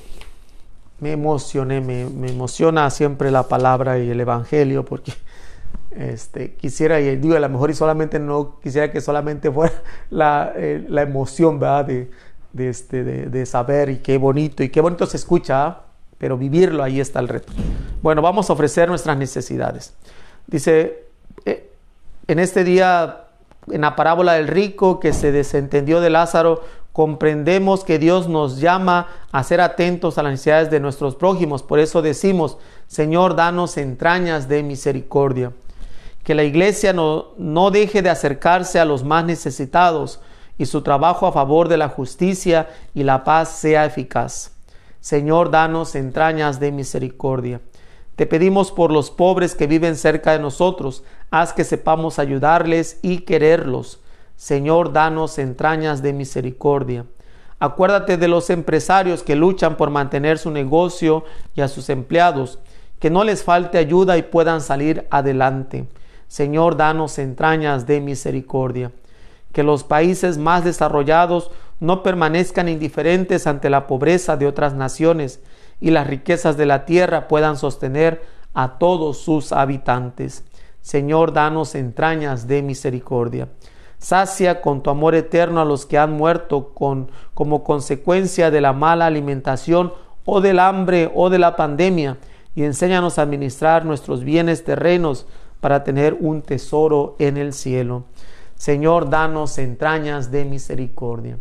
[1.00, 5.14] me emocioné, me, emociona siempre la palabra y el Evangelio porque
[5.92, 9.74] este, quisiera, y digo a lo mejor y solamente no quisiera que solamente fuera
[10.10, 11.86] la, eh, la emoción, ¿verdad?
[11.86, 12.10] De,
[12.52, 15.84] de, este, de, saber y qué bonito, y qué bonito se escucha, ¿ah?
[16.18, 17.52] pero vivirlo, ahí está el reto.
[18.02, 19.94] Bueno, vamos a ofrecer nuestras necesidades.
[20.46, 21.04] Dice,
[21.46, 21.70] eh,
[22.28, 23.24] en este día,
[23.70, 26.62] en la parábola del rico que se desentendió de Lázaro,
[26.96, 31.62] comprendemos que Dios nos llama a ser atentos a las necesidades de nuestros prójimos.
[31.62, 35.52] Por eso decimos, Señor, danos entrañas de misericordia
[36.24, 40.20] que la iglesia no, no deje de acercarse a los más necesitados
[40.56, 44.52] y su trabajo a favor de la justicia y la paz sea eficaz.
[44.98, 47.60] Señor, danos entrañas de misericordia.
[48.14, 53.18] Te pedimos por los pobres que viven cerca de nosotros, haz que sepamos ayudarles y
[53.18, 54.00] quererlos.
[54.36, 57.06] Señor, danos entrañas de misericordia.
[57.58, 61.24] Acuérdate de los empresarios que luchan por mantener su negocio
[61.54, 62.58] y a sus empleados,
[63.00, 65.88] que no les falte ayuda y puedan salir adelante.
[66.28, 68.92] Señor, danos entrañas de misericordia.
[69.52, 75.40] Que los países más desarrollados no permanezcan indiferentes ante la pobreza de otras naciones
[75.80, 78.22] y las riquezas de la tierra puedan sostener
[78.52, 80.44] a todos sus habitantes.
[80.82, 83.48] Señor, danos entrañas de misericordia.
[83.98, 88.72] Sacia con tu amor eterno a los que han muerto con, como consecuencia de la
[88.72, 89.92] mala alimentación
[90.24, 92.18] o del hambre o de la pandemia
[92.54, 95.26] y enséñanos a administrar nuestros bienes terrenos
[95.60, 98.04] para tener un tesoro en el cielo.
[98.56, 101.38] Señor, danos entrañas de misericordia.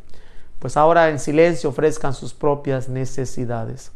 [0.59, 3.91] Pues ahora en silencio ofrezcan sus propias necesidades.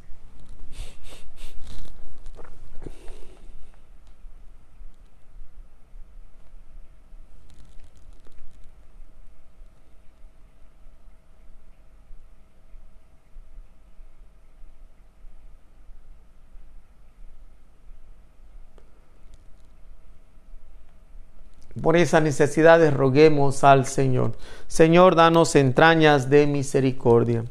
[21.90, 24.34] Por esas necesidades roguemos al Señor.
[24.68, 27.46] Señor, danos entrañas de misericordia.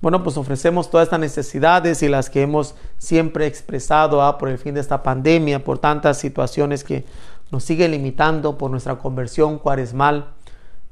[0.00, 4.58] Bueno, pues ofrecemos todas estas necesidades y las que hemos siempre expresado ah, por el
[4.58, 7.04] fin de esta pandemia, por tantas situaciones que
[7.52, 10.26] nos siguen limitando por nuestra conversión cuaresmal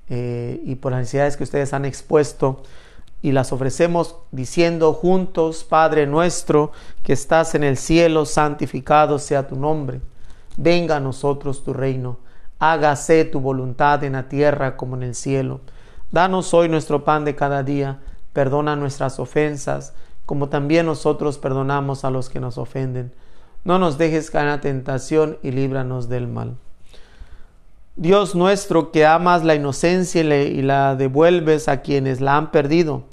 [0.09, 2.63] eh, y por las necesidades que ustedes han expuesto.
[3.21, 6.71] Y las ofrecemos diciendo juntos, Padre nuestro
[7.03, 10.01] que estás en el cielo, santificado sea tu nombre.
[10.57, 12.25] Venga a nosotros tu reino
[12.59, 15.61] hágase tu voluntad en la tierra como en el cielo.
[16.11, 17.99] Danos hoy nuestro pan de cada día,
[18.33, 19.95] perdona nuestras ofensas,
[20.25, 23.13] como también nosotros perdonamos a los que nos ofenden.
[23.65, 26.57] No nos dejes caer en la tentación y líbranos del mal.
[27.97, 33.05] Dios nuestro que amas la inocencia y la devuelves a quienes la han perdido,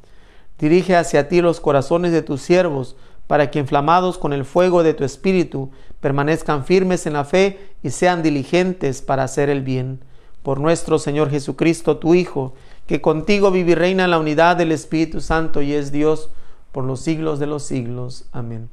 [0.60, 2.96] dirige hacia ti los corazones de tus siervos,
[3.28, 7.90] para que inflamados con el fuego de tu espíritu permanezcan firmes en la fe y
[7.90, 10.00] sean diligentes para hacer el bien.
[10.44, 12.54] Por nuestro Señor Jesucristo, tu Hijo,
[12.86, 16.30] que contigo vive y reina en la unidad del Espíritu Santo y es Dios
[16.74, 18.26] por los siglos de los siglos.
[18.34, 18.70] Amén.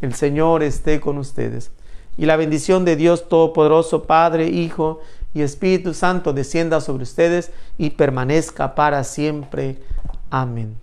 [0.00, 1.70] El Señor esté con ustedes.
[2.18, 5.00] Y la bendición de Dios Todopoderoso, Padre, Hijo
[5.32, 9.78] y Espíritu Santo, descienda sobre ustedes y permanezca para siempre.
[10.28, 10.81] Amén.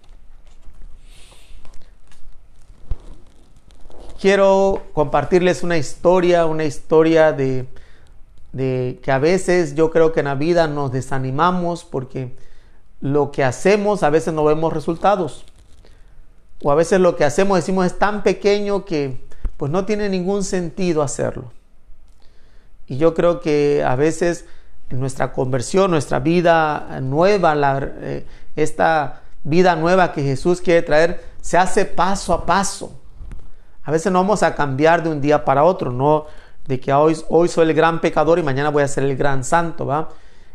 [4.19, 7.67] Quiero compartirles una historia, una historia de,
[8.53, 12.35] que a veces yo creo que en la vida nos desanimamos porque
[13.01, 15.45] lo que hacemos a veces no vemos resultados.
[16.61, 19.21] O a veces lo que hacemos decimos es tan pequeño que
[19.55, 21.51] pues no tiene ningún sentido hacerlo.
[22.87, 24.45] Y yo creo que a veces
[24.89, 31.57] en nuestra conversión, nuestra vida nueva, eh, esta vida nueva que Jesús quiere traer, se
[31.57, 32.98] hace paso a paso.
[33.89, 36.27] A veces no vamos a cambiar de un día para otro, no
[36.67, 39.43] de que hoy, hoy soy el gran pecador y mañana voy a ser el gran
[39.43, 40.09] santo, ¿va?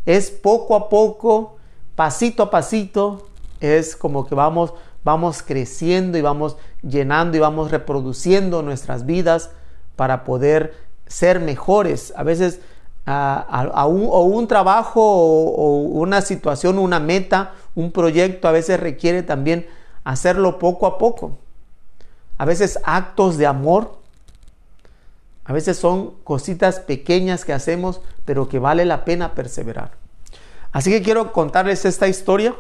[0.07, 1.57] Es poco a poco,
[1.97, 3.27] pasito a pasito,
[3.59, 4.73] es como que vamos,
[5.03, 9.51] vamos creciendo y vamos llenando y vamos reproduciendo nuestras vidas
[9.97, 10.73] para poder
[11.09, 12.15] ser mejores.
[12.17, 12.61] A veces
[13.05, 19.25] a, un, o un trabajo o, una situación, una meta, un proyecto, a veces requiere
[19.25, 19.67] también
[20.05, 21.39] hacerlo poco a poco
[22.45, 23.97] a veces actos de amor,
[25.47, 29.93] a veces son cositas pequeñas que hacemos, pero que vale la pena perseverar.
[30.71, 32.55] Así que quiero contarles esta historia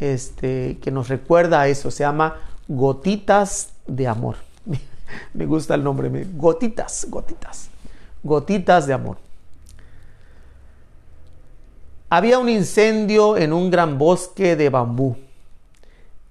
[0.00, 1.92] este, que nos recuerda a eso.
[1.92, 4.38] Se llama Gotitas de Amor.
[5.34, 7.68] Me gusta el nombre, gotitas, gotitas,
[8.24, 9.18] gotitas de amor.
[12.10, 15.16] Había un incendio en un gran bosque de bambú.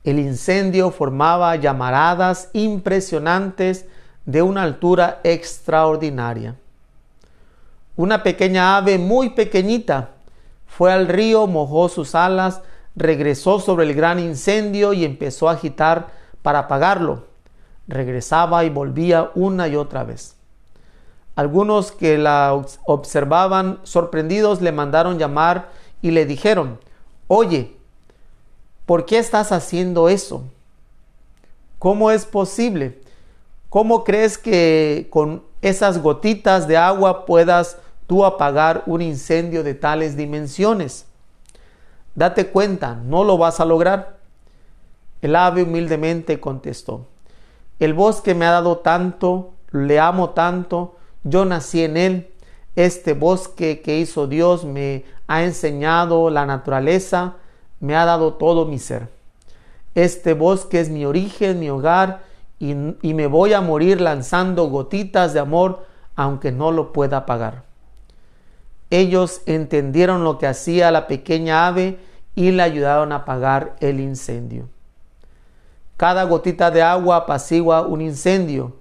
[0.06, 3.88] El incendio formaba llamaradas impresionantes
[4.26, 6.56] de una altura extraordinaria.
[7.96, 10.12] Una pequeña ave muy pequeñita
[10.68, 12.62] fue al río, mojó sus alas,
[12.96, 16.10] regresó sobre el gran incendio y empezó a agitar
[16.44, 17.26] para apagarlo.
[17.88, 20.36] Regresaba y volvía una y otra vez.
[21.36, 22.54] Algunos que la
[22.86, 25.70] observaban sorprendidos le mandaron llamar
[26.04, 26.80] y le dijeron,
[27.28, 27.76] Oye,
[28.86, 30.44] ¿Por qué estás haciendo eso?
[31.80, 33.00] ¿Cómo es posible?
[33.70, 37.78] ¿Cómo crees que con esas gotitas de agua puedas
[38.08, 41.06] tú apagar un incendio de tales dimensiones?
[42.14, 44.18] Date cuenta, no lo vas a lograr.
[45.22, 47.08] El ave humildemente contestó,
[47.80, 52.30] el bosque me ha dado tanto, le amo tanto, yo nací en él,
[52.76, 57.38] este bosque que hizo Dios me ha enseñado la naturaleza,
[57.80, 59.10] me ha dado todo mi ser.
[59.96, 62.24] Este bosque es mi origen, mi hogar,
[62.60, 67.64] y, me voy a morir lanzando gotitas de amor, aunque no lo pueda pagar.
[68.90, 72.00] Ellos entendieron lo que hacía la pequeña ave
[72.34, 74.70] y le ayudaron a apagar el incendio.
[75.98, 78.74] Cada gotita de agua apacigua un incendio.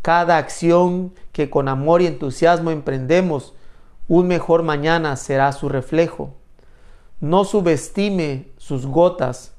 [0.00, 3.54] Cada acción que con amor y entusiasmo emprendemos,
[4.08, 6.34] un mejor mañana será su reflejo.
[7.22, 9.52] No subestime sus gotas,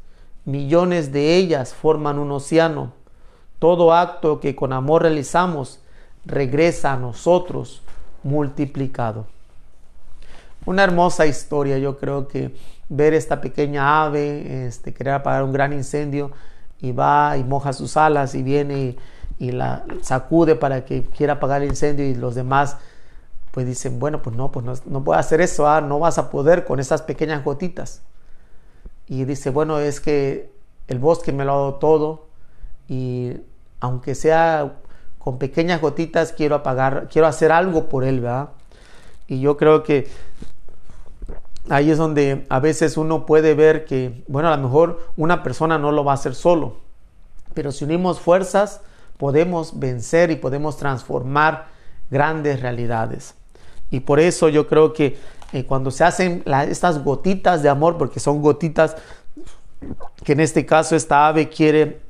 [0.44, 2.92] millones de ellas forman un océano.
[3.58, 5.80] Todo acto que con amor realizamos
[6.26, 7.82] regresa a nosotros
[8.22, 9.28] multiplicado.
[10.66, 12.54] Una hermosa historia, yo creo que
[12.90, 16.32] ver esta pequeña ave este, querer apagar un gran incendio
[16.82, 18.98] y va y moja sus alas y viene
[19.40, 22.76] y, la sacude para que quiera apagar el incendio y los demás
[23.54, 26.66] pues dicen, bueno, pues no, pues no, puedo hacer eso, ah, no vas a poder
[26.66, 28.02] con esas pequeñas gotitas.
[29.06, 30.52] Y dice, bueno, es que
[30.88, 32.30] el bosque me lo ha dado todo
[32.90, 33.38] y
[33.80, 34.80] aunque sea
[35.20, 38.50] con pequeñas gotitas, quiero apagar, quiero hacer algo por él, ¿verdad?
[39.28, 40.08] Y yo creo que
[41.70, 45.78] ahí es donde a veces uno puede ver que, bueno, a lo mejor una persona
[45.78, 46.78] no lo va a hacer solo,
[47.54, 48.82] pero si unimos fuerzas,
[49.18, 51.68] podemos vencer y podemos transformar
[52.10, 53.36] grandes realidades.
[53.94, 55.18] Y por eso yo creo que
[55.52, 58.96] eh, cuando se hacen estas gotitas de amor, porque son gotitas
[60.24, 62.02] que en este caso esta ave quiere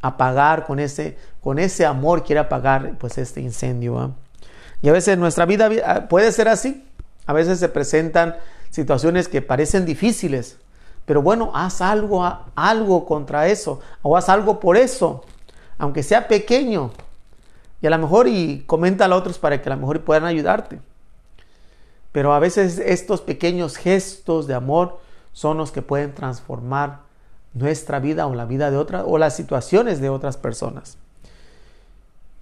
[0.00, 4.14] apagar con ese, con ese amor, quiere apagar pues este incendio.
[4.82, 6.86] Y a veces nuestra vida ah, puede ser así.
[7.26, 8.36] A veces se presentan
[8.70, 10.58] situaciones que parecen difíciles,
[11.06, 12.24] pero bueno, haz algo,
[12.54, 15.24] algo contra eso, o haz algo por eso,
[15.76, 16.92] aunque sea pequeño.
[17.80, 20.78] Y a lo mejor y comenta a otros para que a lo mejor puedan ayudarte.
[22.12, 25.00] Pero a veces estos pequeños gestos de amor
[25.32, 27.00] son los que pueden transformar
[27.54, 30.98] nuestra vida o la vida de otras o las situaciones de otras personas.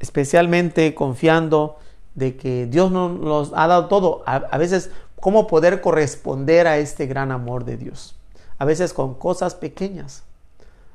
[0.00, 1.78] Especialmente confiando
[2.14, 4.22] de que Dios nos ha dado todo.
[4.26, 4.90] A, veces,
[5.20, 8.16] cómo poder corresponder a este gran amor de Dios.
[8.58, 10.24] A veces con cosas pequeñas.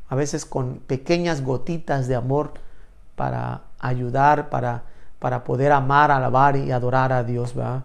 [0.09, 2.53] A veces con pequeñas gotitas de amor
[3.15, 4.83] para ayudar, para,
[5.19, 7.55] para poder amar, alabar y adorar a Dios.
[7.55, 7.83] ¿verdad?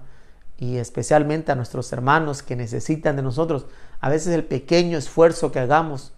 [0.61, 3.65] Y especialmente a nuestros hermanos que necesitan de nosotros,
[3.99, 6.13] a veces el pequeño esfuerzo que hagamos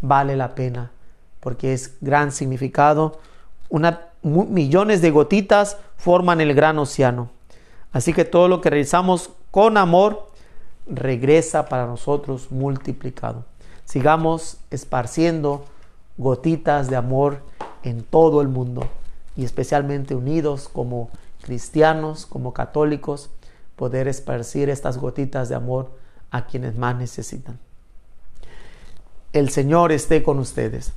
[0.00, 0.92] vale la pena,
[1.40, 3.18] porque es gran significado.
[3.68, 7.30] Una, millones de gotitas forman el gran océano.
[7.92, 10.28] Así que todo lo que realizamos con amor
[10.86, 13.44] regresa para nosotros multiplicado.
[13.84, 15.64] Sigamos esparciendo
[16.18, 17.42] gotitas de amor
[17.82, 18.86] en todo el mundo
[19.36, 21.10] y especialmente unidos como
[21.42, 23.30] cristianos, como católicos,
[23.78, 25.90] poder esparcir estas gotitas de amor
[26.30, 27.58] a quienes más necesitan.
[29.32, 30.92] El Señor esté con ustedes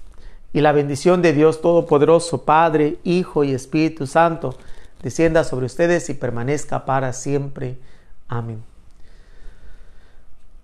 [0.52, 4.58] y la bendición de Dios Todopoderoso, Padre, Hijo y Espíritu Santo,
[5.02, 7.78] descienda sobre ustedes y permanezca para siempre.
[8.28, 8.64] Amén.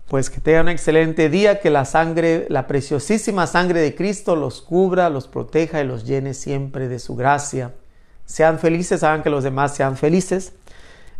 [0.07, 4.61] Pues que tengan un excelente día, que la sangre, la preciosísima sangre de Cristo los
[4.61, 7.74] cubra, los proteja y los llene siempre de su gracia.
[8.26, 10.53] Sean felices, hagan que los demás sean felices.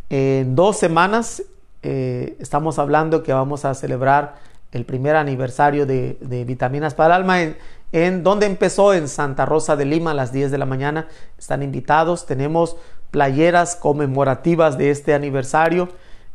[0.10, 1.44] En dos semanas
[1.84, 4.36] eh, estamos hablando que vamos a celebrar
[4.72, 7.56] el primer aniversario de, Vitaminas para el Alma.
[7.92, 11.08] En, donde empezó en Santa Rosa de Lima a las 10 de la mañana.
[11.38, 12.26] Están invitados.
[12.26, 12.78] Tenemos
[13.12, 15.90] playeras conmemorativas de este aniversario.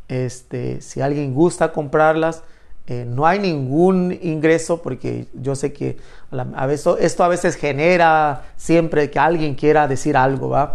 [0.09, 2.43] Este, si alguien gusta comprarlas,
[2.87, 5.99] eh, no hay ningún ingreso porque yo sé que
[6.33, 10.73] a veces, esto a veces genera siempre que alguien quiera decir algo, ¿va?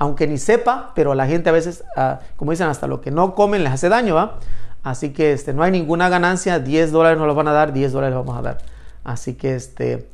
[0.00, 3.10] Aunque ni sepa, pero a la gente a veces, ah, como dicen, hasta lo que
[3.10, 4.38] no comen les hace daño, ¿va?
[4.82, 7.92] Así que este, no hay ninguna ganancia, 10 dólares nos los van a dar, 10
[7.92, 8.58] dólares vamos a dar.
[9.04, 10.08] Así que, este,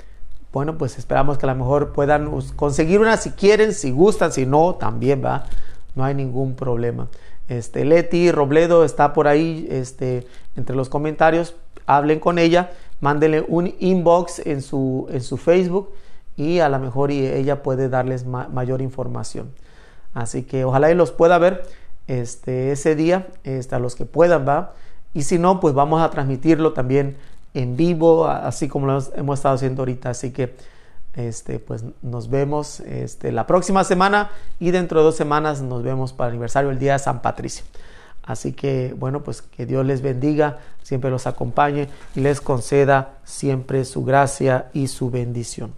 [0.53, 4.45] bueno, pues esperamos que a lo mejor puedan conseguir una si quieren, si gustan, si
[4.45, 5.45] no, también, ¿va?
[5.95, 7.07] No hay ningún problema.
[7.49, 10.26] Este, Leti Robledo está por ahí, este,
[10.57, 11.55] entre los comentarios,
[11.87, 15.93] hablen con ella, mándenle un inbox en su, en su Facebook
[16.37, 19.53] y a lo mejor ella puede darles mayor información.
[20.17, 21.67] Así que ojalá y los pueda ver
[22.07, 24.73] este, ese día, este, a los que puedan, va.
[25.12, 27.19] Y si no, pues vamos a transmitirlo también
[27.53, 30.09] en vivo, así como lo hemos estado haciendo ahorita.
[30.09, 30.55] Así que,
[31.17, 36.14] este, pues nos vemos este, la próxima semana y dentro de dos semanas nos vemos
[36.14, 37.67] para el aniversario del Día de San Patricio.
[38.23, 43.85] Así que, bueno, pues que Dios les bendiga, siempre los acompañe y les conceda siempre
[43.85, 45.73] su gracia y su bendición.